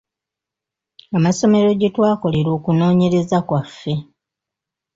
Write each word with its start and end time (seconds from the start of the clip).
Amasomero 1.17 1.69
gye 1.79 1.87
etwakolera 1.89 2.49
okunoonyereza 2.57 3.37
kwaffe. 3.47 3.93